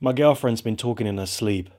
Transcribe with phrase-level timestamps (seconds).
[0.00, 1.70] My girlfriend's been talking in her sleep.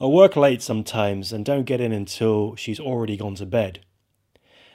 [0.00, 3.80] I work late sometimes and don't get in until she's already gone to bed.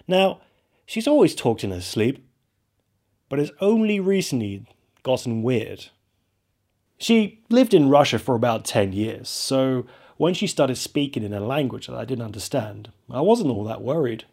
[0.07, 0.41] Now,
[0.85, 2.25] she's always talked in her sleep,
[3.29, 4.65] but it's only recently
[5.03, 5.87] gotten weird.
[6.97, 9.85] She lived in Russia for about 10 years, so
[10.17, 13.81] when she started speaking in a language that I didn't understand, I wasn't all that
[13.81, 14.25] worried.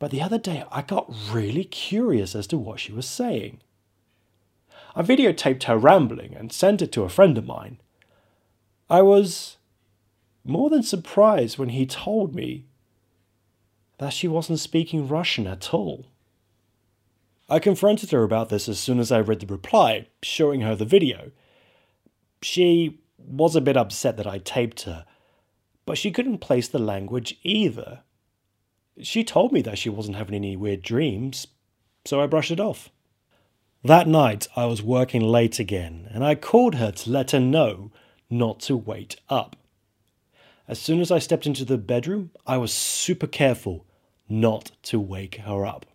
[0.00, 3.60] But the other day, I got really curious as to what she was saying.
[4.98, 7.78] I videotaped her rambling and sent it to a friend of mine.
[8.88, 9.58] I was
[10.42, 12.64] more than surprised when he told me
[13.98, 16.06] that she wasn't speaking Russian at all.
[17.48, 20.86] I confronted her about this as soon as I read the reply, showing her the
[20.86, 21.30] video.
[22.40, 25.04] She was a bit upset that I taped her,
[25.84, 28.00] but she couldn't place the language either.
[29.02, 31.48] She told me that she wasn't having any weird dreams,
[32.06, 32.90] so I brushed it off.
[33.84, 37.92] That night I was working late again, and I called her to let her know
[38.28, 39.56] not to wait up.
[40.66, 43.86] As soon as I stepped into the bedroom, I was super careful
[44.28, 45.86] not to wake her up.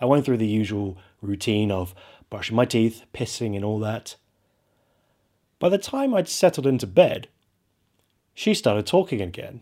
[0.00, 1.94] I went through the usual routine of
[2.28, 4.16] brushing my teeth, pissing, and all that.
[5.58, 7.28] By the time I'd settled into bed,
[8.34, 9.60] she started talking again.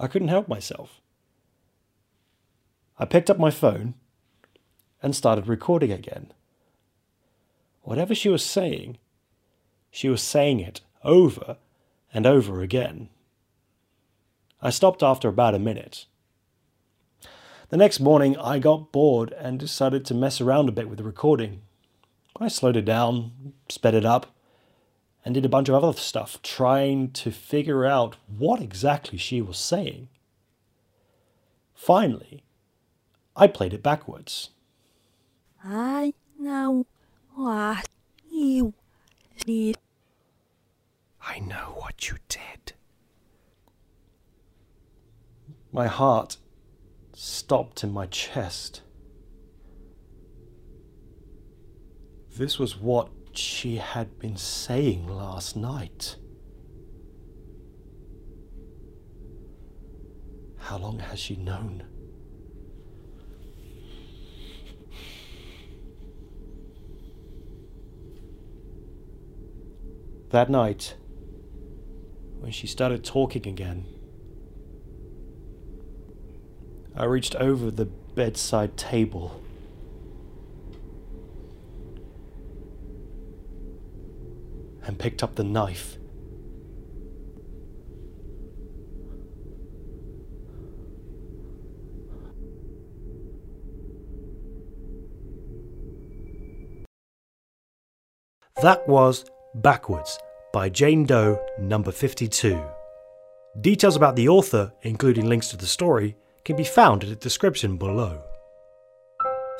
[0.00, 1.00] I couldn't help myself.
[2.98, 3.94] I picked up my phone
[5.02, 6.32] and started recording again.
[7.82, 8.98] Whatever she was saying,
[9.90, 11.56] she was saying it over
[12.12, 13.08] and over again.
[14.60, 16.06] I stopped after about a minute
[17.70, 21.04] the next morning, I got bored and decided to mess around a bit with the
[21.04, 21.60] recording.
[22.40, 24.34] I slowed it down, sped it up,
[25.22, 29.58] and did a bunch of other stuff, trying to figure out what exactly she was
[29.58, 30.08] saying.
[31.74, 32.42] Finally,
[33.40, 34.50] I played it backwards.
[35.62, 36.86] I know
[37.36, 37.88] what
[38.28, 38.74] you
[39.46, 39.78] did.
[41.22, 42.72] I know what you did.
[45.70, 46.38] My heart
[47.14, 48.82] stopped in my chest.
[52.36, 56.16] This was what she had been saying last night.
[60.56, 61.84] How long has she known?
[70.30, 70.94] That night,
[72.38, 73.86] when she started talking again,
[76.94, 79.42] I reached over the bedside table.
[84.82, 85.96] And picked up the knife.
[98.60, 99.24] That was
[99.62, 100.20] Backwards
[100.52, 102.64] by Jane Doe, number 52.
[103.60, 107.76] Details about the author, including links to the story, can be found in the description
[107.76, 108.22] below.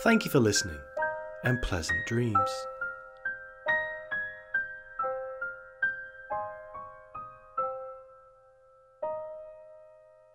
[0.05, 0.79] Thank you for listening
[1.43, 2.49] and pleasant dreams.